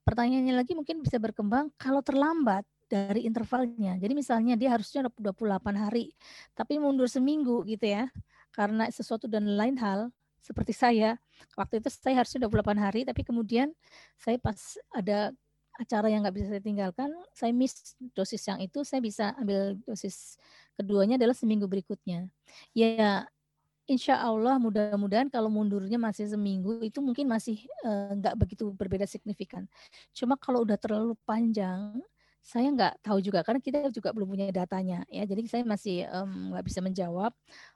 [0.03, 3.95] pertanyaannya lagi mungkin bisa berkembang kalau terlambat dari intervalnya.
[3.95, 6.11] Jadi misalnya dia harusnya 28 hari,
[6.51, 8.11] tapi mundur seminggu gitu ya.
[8.51, 10.11] Karena sesuatu dan lain hal,
[10.43, 11.15] seperti saya,
[11.55, 13.71] waktu itu saya harusnya 28 hari, tapi kemudian
[14.19, 15.31] saya pas ada
[15.81, 20.37] acara yang nggak bisa saya tinggalkan, saya miss dosis yang itu, saya bisa ambil dosis
[20.77, 22.29] keduanya adalah seminggu berikutnya.
[22.77, 23.25] Ya,
[23.89, 29.65] insya Allah mudah-mudahan kalau mundurnya masih seminggu itu mungkin masih uh, nggak begitu berbeda signifikan.
[30.15, 31.99] Cuma kalau udah terlalu panjang,
[32.41, 35.25] saya nggak tahu juga karena kita juga belum punya datanya ya.
[35.25, 36.05] Jadi saya masih
[36.53, 37.70] nggak um, bisa menjawab Eh,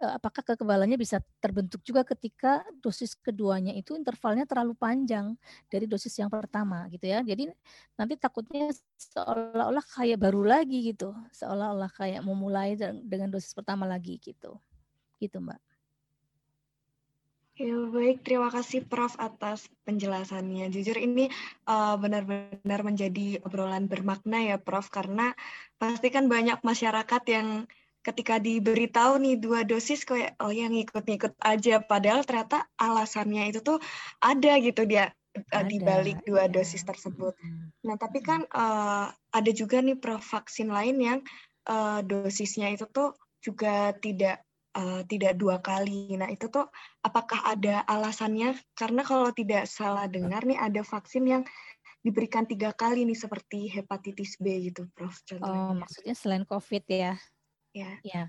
[0.00, 5.36] apakah kekebalannya bisa terbentuk juga ketika dosis keduanya itu intervalnya terlalu panjang
[5.68, 7.20] dari dosis yang pertama gitu ya.
[7.20, 7.52] Jadi
[7.96, 14.56] nanti takutnya seolah-olah kayak baru lagi gitu, seolah-olah kayak memulai dengan dosis pertama lagi gitu.
[15.20, 15.60] Gitu, Mbak.
[17.60, 18.24] Ya, baik.
[18.24, 20.72] Terima kasih Prof atas penjelasannya.
[20.72, 21.28] Jujur ini
[21.68, 25.36] uh, benar-benar menjadi obrolan bermakna ya Prof karena
[25.76, 27.68] pasti kan banyak masyarakat yang
[28.00, 33.76] ketika diberitahu nih dua dosis kayak oh yang ngikut-ngikut aja padahal ternyata alasannya itu tuh
[34.24, 36.52] ada gitu dia eh, ada, di balik dua ya.
[36.52, 37.36] dosis tersebut.
[37.84, 41.18] Nah, tapi kan uh, ada juga nih prof vaksin lain yang
[41.68, 43.12] uh, dosisnya itu tuh
[43.44, 44.40] juga tidak
[44.80, 46.16] uh, tidak dua kali.
[46.16, 46.72] Nah, itu tuh
[47.04, 48.56] apakah ada alasannya?
[48.72, 51.42] Karena kalau tidak salah dengar nih ada vaksin yang
[52.00, 55.20] diberikan tiga kali nih seperti hepatitis B gitu, Prof.
[55.28, 55.52] Contohnya.
[55.52, 57.20] Oh, maksudnya selain COVID ya?
[57.74, 57.98] Ya.
[58.02, 58.24] Iya.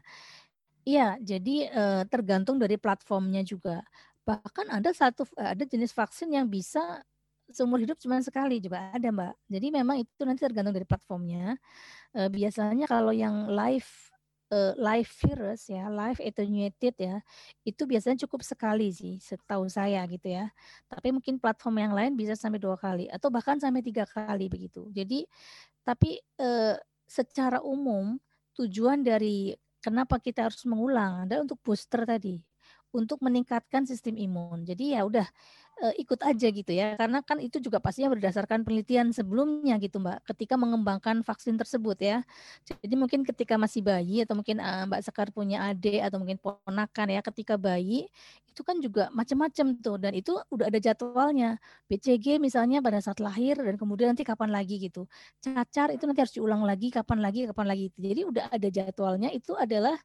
[0.81, 3.85] Iya, jadi uh, tergantung dari platformnya juga.
[4.25, 7.05] Bahkan ada satu ada jenis vaksin yang bisa
[7.51, 9.33] seumur hidup cuma sekali juga ada, Mbak.
[9.45, 11.53] Jadi memang itu nanti tergantung dari platformnya.
[12.17, 14.09] Uh, biasanya kalau yang live
[14.75, 17.23] live virus ya, live attenuated ya,
[17.63, 20.51] itu biasanya cukup sekali sih, setahu saya gitu ya.
[20.91, 24.91] Tapi mungkin platform yang lain bisa sampai dua kali atau bahkan sampai tiga kali begitu.
[24.91, 25.23] Jadi
[25.87, 26.75] tapi uh,
[27.07, 28.19] secara umum
[28.57, 32.37] tujuan dari kenapa kita harus mengulang adalah untuk booster tadi,
[32.93, 34.63] untuk meningkatkan sistem imun.
[34.67, 35.27] Jadi ya udah
[35.97, 36.93] ikut aja gitu ya.
[36.99, 42.17] Karena kan itu juga pastinya berdasarkan penelitian sebelumnya gitu Mbak ketika mengembangkan vaksin tersebut ya.
[42.69, 47.07] Jadi mungkin ketika masih bayi atau mungkin uh, Mbak Sekar punya adik atau mungkin ponakan
[47.09, 48.05] ya ketika bayi
[48.51, 49.97] itu kan juga macam-macam tuh.
[49.97, 51.57] Dan itu udah ada jadwalnya.
[51.89, 55.09] BCG misalnya pada saat lahir dan kemudian nanti kapan lagi gitu.
[55.41, 57.85] Cacar itu nanti harus diulang lagi kapan lagi kapan lagi.
[57.97, 59.97] Jadi udah ada jadwalnya itu adalah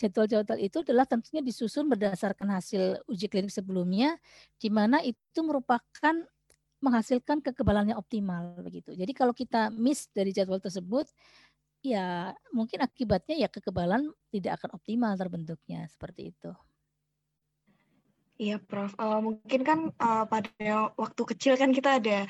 [0.00, 4.16] jadwal-jadwal itu adalah tentunya disusun berdasarkan hasil uji klinik sebelumnya
[4.56, 6.14] di mana itu merupakan
[6.80, 8.96] menghasilkan kekebalannya optimal begitu.
[8.96, 11.06] Jadi kalau kita miss dari jadwal tersebut,
[11.84, 16.52] ya mungkin akibatnya ya kekebalan tidak akan optimal terbentuknya seperti itu.
[18.40, 18.96] Iya, Prof.
[18.96, 22.24] Uh, mungkin kan uh, pada waktu kecil kan kita ada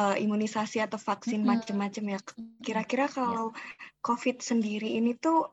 [0.00, 2.18] uh, imunisasi atau vaksin macam-macam ya.
[2.64, 3.12] Kira-kira iya.
[3.12, 3.60] kalau ya.
[4.00, 5.52] COVID sendiri ini tuh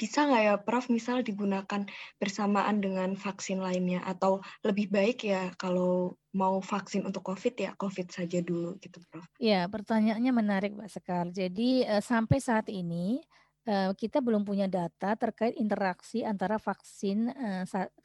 [0.00, 1.84] bisa nggak ya, Prof, misal digunakan
[2.16, 8.08] bersamaan dengan vaksin lainnya atau lebih baik ya kalau mau vaksin untuk COVID ya COVID
[8.08, 9.28] saja dulu gitu, Prof?
[9.36, 11.28] Ya, pertanyaannya menarik, Mbak Sekar.
[11.28, 13.20] Jadi uh, sampai saat ini
[13.94, 17.30] kita belum punya data terkait interaksi antara vaksin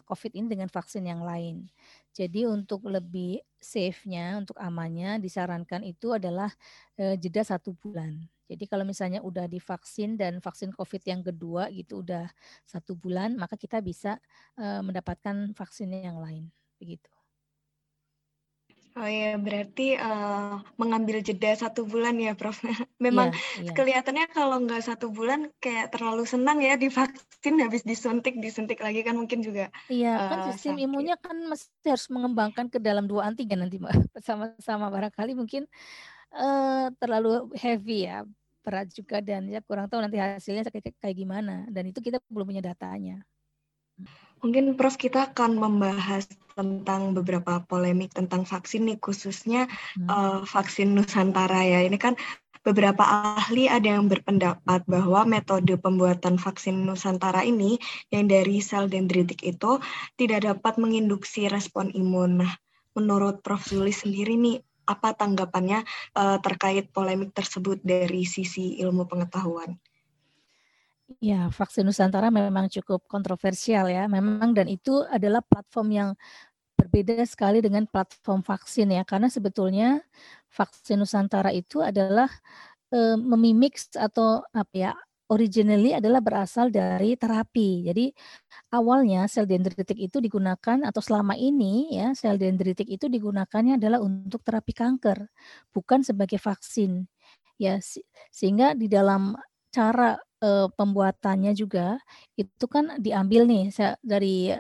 [0.06, 1.66] COVID ini dengan vaksin yang lain.
[2.18, 6.50] Jadi untuk lebih safe-nya, untuk amannya disarankan itu adalah
[6.98, 8.26] jeda satu bulan.
[8.50, 12.26] Jadi kalau misalnya udah divaksin dan vaksin COVID yang kedua gitu udah
[12.66, 14.18] satu bulan, maka kita bisa
[14.58, 16.50] mendapatkan vaksin yang lain,
[16.82, 17.17] begitu.
[18.98, 22.58] Oh ya, berarti uh, mengambil jeda satu bulan ya, Prof.
[23.06, 23.76] Memang yeah, yeah.
[23.78, 29.14] kelihatannya kalau nggak satu bulan kayak terlalu senang ya divaksin, habis disuntik, disuntik lagi kan
[29.14, 29.70] mungkin juga.
[29.86, 30.86] Iya, uh, kan sistem sakit.
[30.90, 33.78] imunnya kan mesti harus mengembangkan ke dalam dua antigen nanti.
[34.26, 35.70] Sama-sama barangkali mungkin
[36.34, 38.26] uh, terlalu heavy ya,
[38.66, 41.70] berat juga dan ya kurang tahu nanti hasilnya kayak, kayak gimana.
[41.70, 43.22] Dan itu kita belum punya datanya.
[44.42, 50.10] Mungkin Prof kita akan membahas tentang beberapa polemik tentang vaksin nih khususnya hmm.
[50.10, 51.86] uh, vaksin Nusantara ya.
[51.86, 52.18] Ini kan
[52.66, 57.80] beberapa ahli ada yang berpendapat bahwa metode pembuatan vaksin Nusantara ini
[58.12, 59.80] yang dari sel dendritik itu
[60.20, 62.44] tidak dapat menginduksi respon imun.
[62.44, 62.54] Nah,
[62.98, 65.84] menurut Prof Zuli sendiri nih apa tanggapannya
[66.18, 69.80] uh, terkait polemik tersebut dari sisi ilmu pengetahuan?
[71.24, 74.12] Ya, vaksin Nusantara memang cukup kontroversial ya.
[74.12, 76.10] Memang dan itu adalah platform yang
[76.78, 79.04] berbeda sekali dengan platform vaksin ya.
[79.08, 80.04] Karena sebetulnya
[80.52, 82.28] vaksin Nusantara itu adalah
[82.94, 84.92] e, memimik atau apa ya
[85.32, 87.88] originally adalah berasal dari terapi.
[87.88, 88.06] Jadi
[88.76, 94.42] awalnya sel dendritik itu digunakan atau selama ini ya sel dendritik itu digunakannya adalah untuk
[94.46, 95.28] terapi kanker,
[95.76, 97.08] bukan sebagai vaksin.
[97.62, 97.80] Ya
[98.34, 99.36] sehingga di dalam
[99.74, 101.98] cara uh, pembuatannya juga
[102.38, 104.54] itu kan diambil nih dari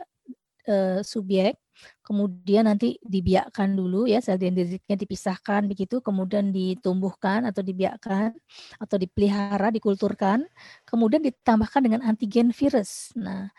[0.68, 1.58] uh, subjek,
[2.02, 8.34] kemudian nanti dibiakkan dulu ya sel dendritiknya dipisahkan begitu, kemudian ditumbuhkan atau dibiakkan
[8.82, 10.46] atau dipelihara, dikulturkan,
[10.88, 13.13] kemudian ditambahkan dengan antigen virus.
[13.18, 13.52] Nah,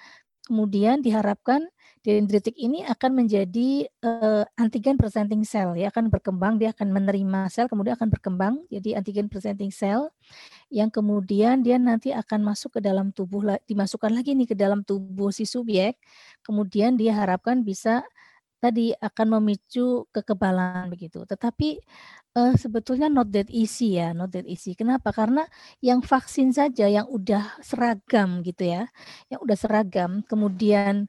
[0.48, 1.68] kemudian diharapkan
[2.02, 7.66] dendritik ini akan menjadi uh, antigen presenting cell ya akan berkembang dia akan menerima sel
[7.66, 10.10] kemudian akan berkembang jadi antigen presenting cell
[10.72, 15.30] yang kemudian dia nanti akan masuk ke dalam tubuh dimasukkan lagi nih ke dalam tubuh
[15.30, 15.98] si subjek
[16.42, 18.06] kemudian dia harapkan bisa
[18.58, 21.22] tadi akan memicu kekebalan begitu.
[21.22, 21.78] Tetapi
[22.36, 24.74] uh, sebetulnya not that easy ya, not that easy.
[24.74, 25.14] Kenapa?
[25.14, 25.46] Karena
[25.78, 28.90] yang vaksin saja yang udah seragam gitu ya,
[29.30, 31.06] yang udah seragam, kemudian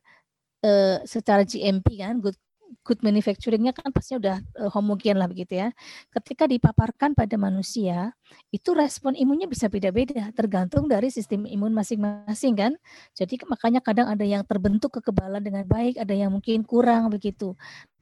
[0.64, 2.38] uh, secara GMP kan good
[2.86, 5.74] good manufacturingnya kan pasti udah uh, homogen lah begitu ya.
[6.14, 8.14] Ketika dipaparkan pada manusia,
[8.54, 12.74] itu respon imunnya bisa beda-beda tergantung dari sistem imun masing-masing kan.
[13.18, 17.58] Jadi makanya kadang ada yang terbentuk kekebalan dengan baik, ada yang mungkin kurang begitu.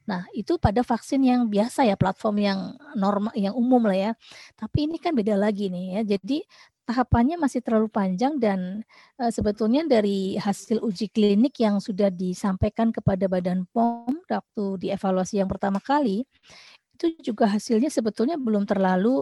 [0.07, 2.59] Nah, itu pada vaksin yang biasa ya, platform yang
[2.95, 4.11] normal, yang umum lah ya.
[4.55, 6.15] Tapi ini kan beda lagi nih ya.
[6.15, 6.47] Jadi
[6.87, 8.87] tahapannya masih terlalu panjang dan
[9.19, 15.51] uh, sebetulnya dari hasil uji klinik yang sudah disampaikan kepada Badan POM waktu dievaluasi yang
[15.51, 16.23] pertama kali
[16.95, 19.21] itu juga hasilnya sebetulnya belum terlalu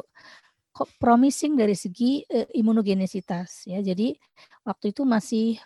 [1.02, 3.82] promising dari segi uh, imunogenisitas ya.
[3.82, 4.14] Jadi
[4.62, 5.58] waktu itu masih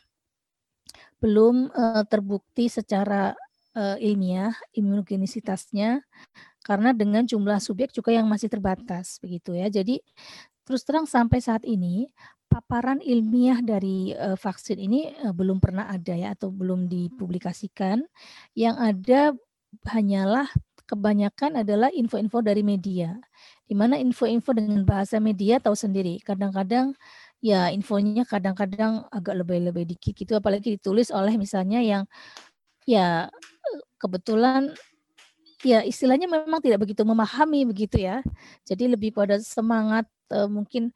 [1.19, 3.35] belum uh, terbukti secara
[3.75, 5.99] uh, ilmiah imunogenisitasnya
[6.63, 9.67] karena dengan jumlah subjek juga yang masih terbatas begitu ya.
[9.67, 9.99] Jadi
[10.69, 12.05] Terus terang sampai saat ini
[12.45, 18.05] paparan ilmiah dari uh, vaksin ini uh, belum pernah ada ya atau belum dipublikasikan.
[18.53, 19.21] Yang ada
[19.89, 20.45] hanyalah
[20.85, 23.17] kebanyakan adalah info-info dari media.
[23.65, 26.21] Di mana info-info dengan bahasa media tahu sendiri.
[26.21, 26.93] Kadang-kadang
[27.41, 32.05] ya infonya kadang-kadang agak lebih-lebih dikit gitu apalagi ditulis oleh misalnya yang
[32.85, 33.31] ya
[33.97, 34.75] kebetulan
[35.65, 38.21] ya istilahnya memang tidak begitu memahami begitu ya.
[38.69, 40.93] Jadi lebih pada semangat uh, mungkin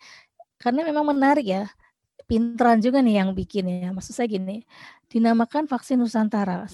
[0.58, 1.64] karena memang menarik ya
[2.26, 3.90] pinteran juga nih yang bikin ya.
[3.92, 4.64] Maksud saya gini
[5.12, 6.66] dinamakan vaksin Nusantara.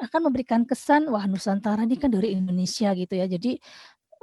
[0.00, 3.28] Akan memberikan kesan wah Nusantara ini kan dari Indonesia gitu ya.
[3.30, 3.60] Jadi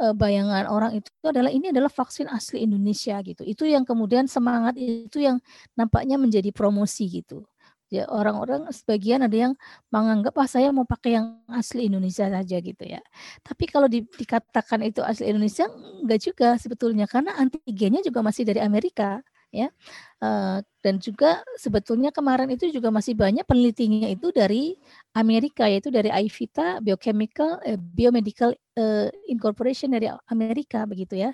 [0.04, 3.42] uh, bayangan orang itu adalah ini adalah vaksin asli Indonesia gitu.
[3.46, 5.40] Itu yang kemudian semangat itu yang
[5.78, 7.48] nampaknya menjadi promosi gitu
[7.88, 9.54] Ya orang-orang sebagian ada yang
[9.94, 13.00] menganggap ah saya mau pakai yang asli Indonesia saja gitu ya.
[13.44, 15.72] Tapi kalau di, dikatakan itu asli Indonesia
[16.04, 19.72] enggak juga sebetulnya karena antigennya juga masih dari Amerika ya.
[20.18, 24.74] Uh, dan juga sebetulnya kemarin itu juga masih banyak penelitinya itu dari
[25.14, 31.32] Amerika yaitu dari IVITA Biochemical eh, Biomedical uh, Incorporation dari Amerika begitu ya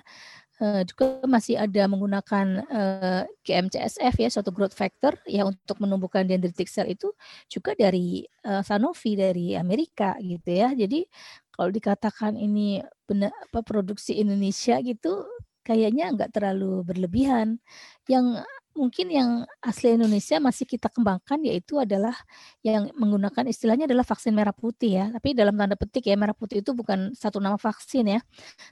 [0.86, 6.86] juga masih ada menggunakan uh, GMCSF ya suatu growth factor ya untuk menumbuhkan dendritic cell
[6.86, 7.10] itu
[7.50, 10.70] juga dari uh, Sanofi dari Amerika gitu ya.
[10.70, 11.10] Jadi
[11.50, 15.26] kalau dikatakan ini benar apa produksi Indonesia gitu
[15.66, 17.58] kayaknya nggak terlalu berlebihan.
[18.06, 19.30] Yang mungkin yang
[19.62, 22.14] asli Indonesia masih kita kembangkan yaitu adalah
[22.66, 25.06] yang menggunakan istilahnya adalah vaksin merah putih ya.
[25.14, 28.20] Tapi dalam tanda petik ya merah putih itu bukan satu nama vaksin ya.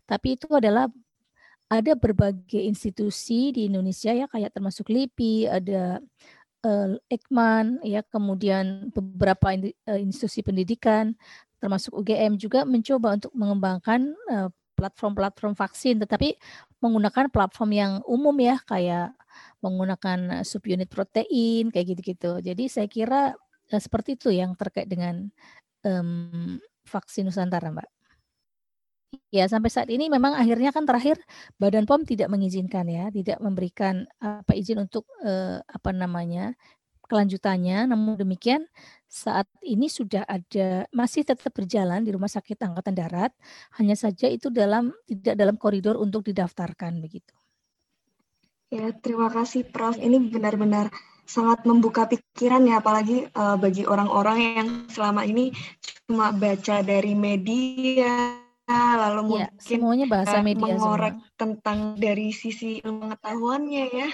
[0.07, 0.87] Tapi itu adalah
[1.73, 6.05] ada berbagai institusi di Indonesia ya kayak termasuk LIPI, ada
[6.69, 11.17] uh, Ekman ya, kemudian beberapa uh, institusi pendidikan
[11.63, 14.19] termasuk UGM juga mencoba untuk mengembangkan
[14.75, 16.35] platform-platform vaksin tetapi
[16.83, 19.15] menggunakan platform yang umum ya kayak
[19.63, 22.43] menggunakan subunit protein kayak gitu-gitu.
[22.43, 23.33] Jadi saya kira
[23.73, 25.31] uh, seperti itu yang terkait dengan
[25.87, 28.02] um, vaksin Nusantara, Mbak.
[29.33, 31.17] Ya, sampai saat ini memang akhirnya kan terakhir
[31.57, 36.53] Badan POM tidak mengizinkan ya, tidak memberikan apa izin untuk eh, apa namanya
[37.09, 37.89] kelanjutannya.
[37.89, 38.69] Namun demikian
[39.09, 43.33] saat ini sudah ada masih tetap berjalan di Rumah Sakit Angkatan Darat,
[43.77, 47.33] hanya saja itu dalam tidak dalam koridor untuk didaftarkan begitu.
[48.73, 50.01] Ya, terima kasih Prof.
[50.01, 50.89] Ini benar-benar
[51.29, 55.53] sangat membuka pikiran ya, apalagi uh, bagi orang-orang yang selama ini
[56.09, 61.37] cuma baca dari media lalu ya, mungkin semuanya bahasa uh, media mengorek semua.
[61.39, 64.09] tentang dari sisi pengetahuannya ya.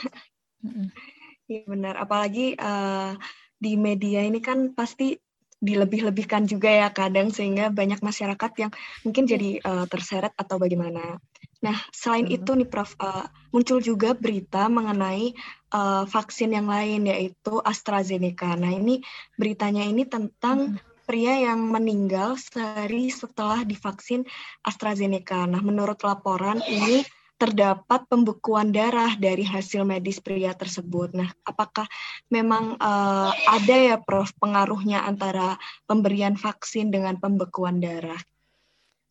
[1.48, 3.16] Iya benar, apalagi uh,
[3.56, 5.16] di media ini kan pasti
[5.58, 8.70] dilebih-lebihkan juga ya kadang sehingga banyak masyarakat yang
[9.02, 9.30] mungkin iya.
[9.34, 11.18] jadi uh, terseret atau bagaimana.
[11.58, 12.36] Nah, selain hmm.
[12.38, 15.34] itu nih Prof, uh, muncul juga berita mengenai
[15.74, 18.54] uh, vaksin yang lain yaitu AstraZeneca.
[18.54, 19.02] Nah, ini
[19.34, 24.28] beritanya ini tentang hmm pria yang meninggal sehari setelah divaksin
[24.60, 25.48] AstraZeneca.
[25.48, 27.00] Nah, menurut laporan ini
[27.40, 31.16] terdapat pembekuan darah dari hasil medis pria tersebut.
[31.16, 31.88] Nah, apakah
[32.28, 35.56] memang uh, ada ya, Prof, pengaruhnya antara
[35.88, 38.20] pemberian vaksin dengan pembekuan darah?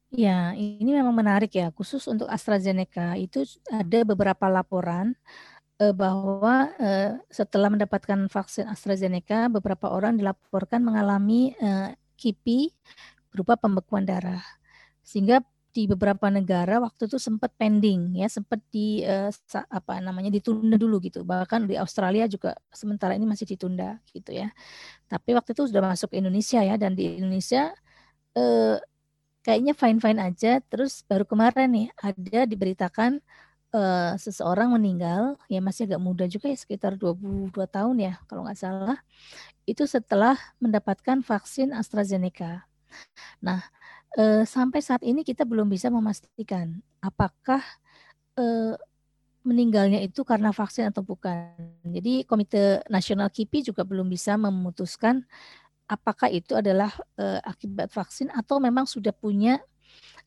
[0.08, 5.16] Ya, ini memang menarik ya, khusus untuk AstraZeneca itu ada beberapa laporan
[5.82, 12.74] uh, bahwa uh, setelah mendapatkan vaksin AstraZeneca, beberapa orang dilaporkan mengalami uh, KIPI
[13.30, 14.42] berupa pembekuan darah.
[15.06, 19.06] Sehingga di beberapa negara waktu itu sempat pending ya, sempat di
[19.70, 21.22] apa namanya ditunda dulu gitu.
[21.22, 24.50] Bahkan di Australia juga sementara ini masih ditunda gitu ya.
[25.06, 27.78] Tapi waktu itu sudah masuk ke Indonesia ya dan di Indonesia
[29.46, 30.58] kayaknya fine-fine aja.
[30.66, 33.22] Terus baru kemarin nih ada diberitakan
[33.74, 38.60] uh, seseorang meninggal, ya masih agak muda juga ya sekitar 22 tahun ya kalau nggak
[38.60, 39.00] salah,
[39.68, 42.68] itu setelah mendapatkan vaksin AstraZeneca.
[43.44, 43.62] Nah,
[44.18, 47.62] uh, sampai saat ini kita belum bisa memastikan apakah
[48.40, 48.76] uh,
[49.48, 51.56] meninggalnya itu karena vaksin atau bukan.
[51.88, 55.24] Jadi Komite Nasional KIPI juga belum bisa memutuskan
[55.88, 59.64] apakah itu adalah uh, akibat vaksin atau memang sudah punya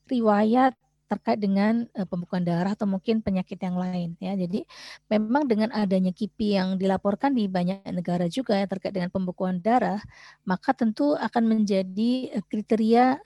[0.09, 0.73] riwayat
[1.11, 4.39] terkait dengan uh, pembekuan darah atau mungkin penyakit yang lain ya.
[4.39, 4.63] Jadi
[5.11, 9.99] memang dengan adanya KIPI yang dilaporkan di banyak negara juga ya terkait dengan pembekuan darah,
[10.47, 13.19] maka tentu akan menjadi uh, kriteria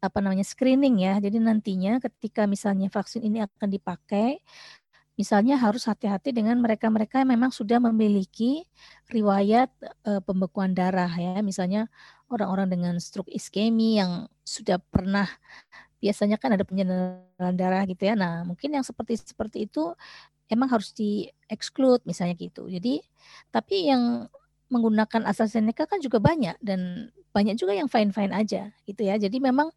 [0.00, 1.20] apa namanya screening ya.
[1.20, 4.40] Jadi nantinya ketika misalnya vaksin ini akan dipakai
[5.20, 8.64] Misalnya harus hati-hati dengan mereka-mereka yang memang sudah memiliki
[9.12, 9.68] riwayat
[10.00, 11.44] e, pembekuan darah ya.
[11.44, 11.92] Misalnya
[12.32, 15.28] orang-orang dengan stroke iskemi yang sudah pernah
[16.02, 18.14] biasanya kan ada penyedaran darah gitu ya.
[18.18, 19.92] Nah, mungkin yang seperti seperti itu
[20.50, 22.66] emang harus di exclude misalnya gitu.
[22.66, 23.00] Jadi
[23.54, 24.26] tapi yang
[24.70, 29.18] menggunakan AstraZeneca kan juga banyak dan banyak juga yang fine-fine aja gitu ya.
[29.18, 29.70] Jadi memang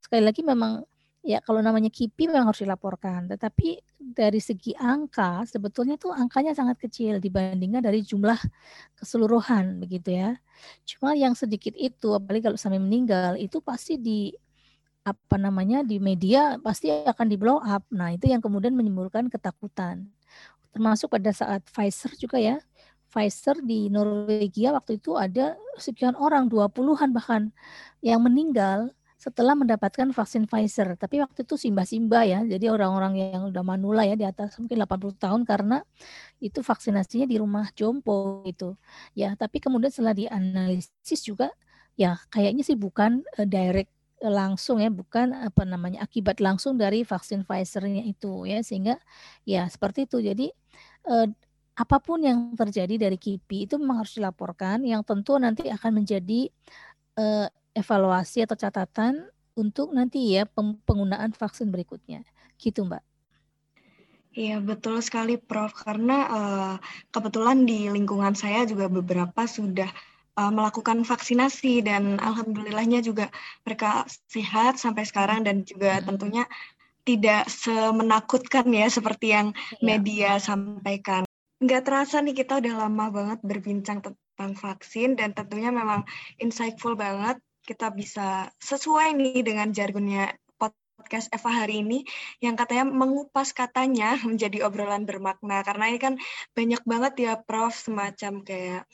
[0.00, 0.84] sekali lagi memang
[1.22, 3.30] ya kalau namanya KIPI memang harus dilaporkan.
[3.32, 8.36] Tetapi dari segi angka sebetulnya tuh angkanya sangat kecil dibandingkan dari jumlah
[8.98, 10.36] keseluruhan begitu ya.
[10.84, 14.32] Cuma yang sedikit itu apalagi kalau sampai meninggal itu pasti di
[15.02, 17.82] apa namanya di media pasti akan di blow up.
[17.90, 20.06] Nah, itu yang kemudian menimbulkan ketakutan.
[20.70, 22.56] Termasuk pada saat Pfizer juga ya.
[23.12, 27.52] Pfizer di Norwegia waktu itu ada sekian orang, 20-an bahkan
[28.00, 28.88] yang meninggal
[29.20, 30.98] setelah mendapatkan vaksin Pfizer.
[30.98, 35.14] Tapi waktu itu simba-simba ya, jadi orang-orang yang udah manula ya di atas mungkin 80
[35.20, 35.84] tahun karena
[36.42, 38.74] itu vaksinasinya di rumah jompo itu.
[39.14, 41.54] Ya, tapi kemudian setelah dianalisis juga
[41.94, 43.92] ya kayaknya sih bukan uh, direct
[44.22, 48.96] langsung ya bukan apa namanya akibat langsung dari vaksin Pfizer-nya itu ya sehingga
[49.42, 50.22] ya seperti itu.
[50.22, 50.46] Jadi
[51.10, 51.28] eh,
[51.72, 56.46] apa pun yang terjadi dari KIPI itu memang harus dilaporkan yang tentu nanti akan menjadi
[57.18, 59.26] eh, evaluasi atau catatan
[59.58, 60.46] untuk nanti ya
[60.86, 62.24] penggunaan vaksin berikutnya.
[62.56, 63.02] Gitu Mbak.
[64.32, 65.76] Iya betul sekali Prof.
[65.76, 66.76] Karena uh,
[67.12, 69.92] kebetulan di lingkungan saya juga beberapa sudah
[70.38, 73.28] uh, melakukan vaksinasi dan alhamdulillahnya juga
[73.66, 76.04] mereka sehat sampai sekarang dan juga hmm.
[76.08, 76.44] tentunya
[77.02, 79.82] tidak semenakutkan ya seperti yang ya.
[79.82, 81.26] media sampaikan.
[81.58, 86.06] Nggak terasa nih kita udah lama banget berbincang tentang vaksin dan tentunya memang
[86.38, 90.34] insightful banget kita bisa sesuai nih dengan jargonnya
[91.02, 92.06] podcast Eva hari ini
[92.38, 96.14] yang katanya mengupas katanya menjadi obrolan bermakna karena ini kan
[96.54, 98.86] banyak banget ya Prof semacam kayak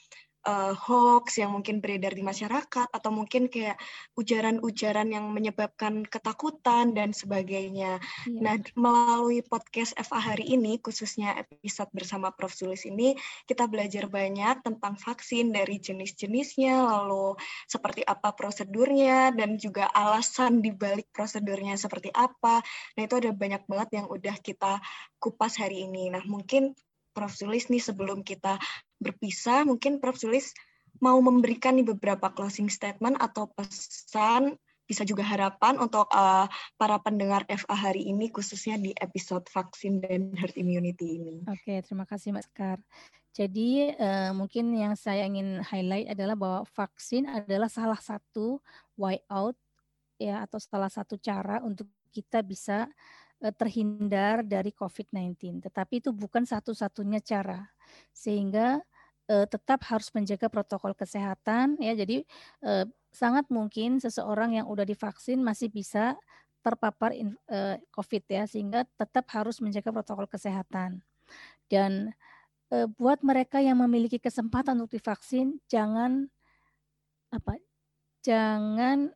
[0.46, 3.80] uh, hoax yang mungkin beredar di masyarakat atau mungkin kayak
[4.14, 7.98] ujaran-ujaran yang menyebabkan ketakutan dan sebagainya.
[8.28, 8.38] Iya.
[8.38, 13.16] Nah, melalui podcast FA hari ini khususnya episode bersama Prof Sulis ini
[13.48, 17.34] kita belajar banyak tentang vaksin dari jenis-jenisnya, lalu
[17.66, 22.60] seperti apa prosedurnya dan juga alasan di balik prosedurnya seperti apa.
[22.94, 24.82] Nah, itu ada banyak banget yang udah kita
[25.18, 26.10] kupas hari ini.
[26.12, 26.74] Nah, mungkin
[27.18, 27.34] Prof.
[27.34, 28.62] Sulis nih sebelum kita
[29.02, 30.14] berpisah, mungkin Prof.
[30.14, 30.54] Sulis
[31.02, 34.54] mau memberikan nih beberapa closing statement atau pesan
[34.88, 36.48] bisa juga harapan untuk uh,
[36.80, 41.44] para pendengar FA hari ini khususnya di episode vaksin dan herd immunity ini.
[41.44, 42.78] Oke, terima kasih Mbak Sekar.
[43.36, 48.64] Jadi uh, mungkin yang saya ingin highlight adalah bahwa vaksin adalah salah satu
[48.96, 49.54] way out
[50.16, 52.88] ya atau salah satu cara untuk kita bisa
[53.38, 55.62] terhindar dari COVID-19.
[55.62, 57.70] Tetapi itu bukan satu-satunya cara.
[58.10, 58.82] Sehingga
[59.30, 61.94] eh, tetap harus menjaga protokol kesehatan ya.
[61.94, 62.26] Jadi
[62.66, 66.18] eh, sangat mungkin seseorang yang udah divaksin masih bisa
[66.58, 67.14] terpapar
[67.94, 71.00] COVID ya sehingga tetap harus menjaga protokol kesehatan.
[71.70, 72.12] Dan
[72.98, 76.28] buat mereka yang memiliki kesempatan untuk divaksin jangan
[77.32, 77.56] apa
[78.20, 79.12] jangan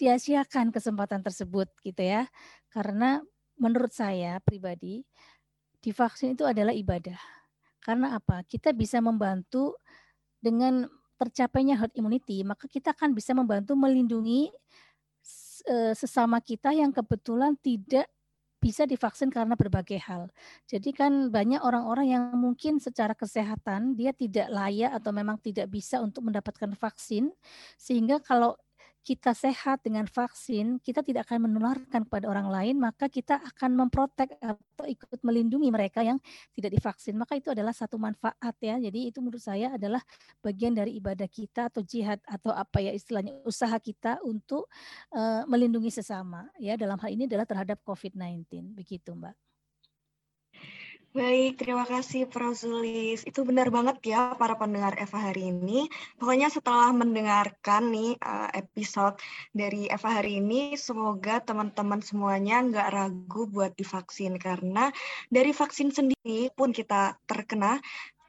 [0.00, 2.24] sia-siakan kesempatan tersebut gitu ya.
[2.72, 3.20] Karena
[3.60, 5.04] menurut saya pribadi
[5.84, 7.20] divaksin itu adalah ibadah.
[7.84, 8.40] Karena apa?
[8.48, 9.76] Kita bisa membantu
[10.40, 10.88] dengan
[11.20, 14.48] tercapainya herd immunity, maka kita akan bisa membantu melindungi
[15.68, 18.08] e, sesama kita yang kebetulan tidak
[18.60, 20.28] bisa divaksin karena berbagai hal.
[20.68, 26.00] Jadi kan banyak orang-orang yang mungkin secara kesehatan dia tidak layak atau memang tidak bisa
[26.00, 27.32] untuk mendapatkan vaksin
[27.80, 28.56] sehingga kalau
[29.00, 34.36] kita sehat dengan vaksin, kita tidak akan menularkan kepada orang lain, maka kita akan memprotek
[34.38, 36.20] atau ikut melindungi mereka yang
[36.52, 37.16] tidak divaksin.
[37.16, 38.76] Maka itu adalah satu manfaat ya.
[38.76, 40.04] Jadi itu menurut saya adalah
[40.44, 44.68] bagian dari ibadah kita atau jihad atau apa ya istilahnya usaha kita untuk
[45.16, 46.76] uh, melindungi sesama ya.
[46.76, 48.76] Dalam hal ini adalah terhadap COVID-19.
[48.76, 49.49] Begitu, Mbak.
[51.10, 52.54] Baik, terima kasih Prof.
[52.54, 53.26] Zulis.
[53.26, 55.90] Itu benar banget ya para pendengar Eva hari ini.
[56.14, 59.18] Pokoknya setelah mendengarkan nih uh, episode
[59.50, 64.38] dari Eva hari ini, semoga teman-teman semuanya nggak ragu buat divaksin.
[64.38, 64.86] Karena
[65.26, 67.82] dari vaksin sendiri pun kita terkena,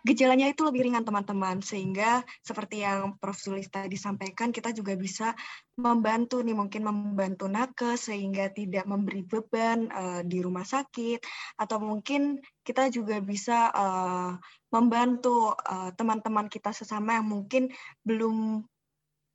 [0.06, 1.60] gejalanya itu lebih ringan teman-teman.
[1.62, 3.38] Sehingga seperti yang Prof.
[3.42, 5.34] Sulis tadi sampaikan kita juga bisa
[5.80, 11.26] membantu nih mungkin membantu nakes sehingga tidak memberi beban uh, di rumah sakit.
[11.58, 14.38] Atau mungkin kita juga bisa uh,
[14.70, 15.58] membantu
[15.98, 17.74] teman-teman uh, kita sesama yang mungkin
[18.06, 18.64] belum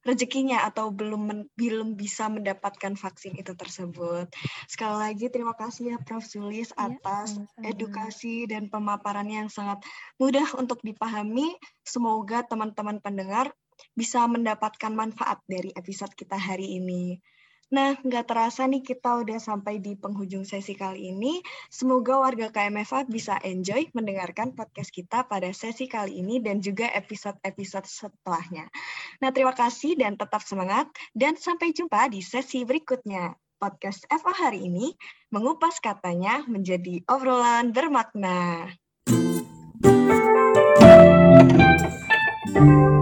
[0.06, 4.30] rezekinya atau belum men, belum bisa mendapatkan vaksin itu tersebut.
[4.70, 7.66] Sekali lagi terima kasih ya Prof Sulis ya, atas sama-sama.
[7.66, 9.82] edukasi dan pemaparan yang sangat
[10.16, 11.58] mudah untuk dipahami.
[11.82, 13.50] Semoga teman-teman pendengar
[13.92, 17.20] bisa mendapatkan manfaat dari episode kita hari ini.
[17.66, 21.42] Nah, nggak terasa nih kita udah sampai di penghujung sesi kali ini.
[21.66, 27.90] Semoga warga KMFA bisa enjoy mendengarkan podcast kita pada sesi kali ini dan juga episode-episode
[27.90, 28.70] setelahnya.
[29.18, 33.34] Nah, terima kasih dan tetap semangat dan sampai jumpa di sesi berikutnya.
[33.56, 34.92] Podcast FA hari ini
[35.32, 38.68] mengupas katanya menjadi obrolan bermakna.
[42.56, 42.95] Thank you.